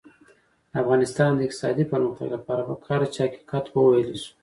[0.71, 4.31] د افغانستان د اقتصادي پرمختګ لپاره پکار ده چې حقیقت وویلی شو.